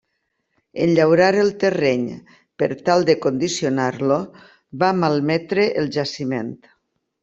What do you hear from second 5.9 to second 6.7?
jaciment.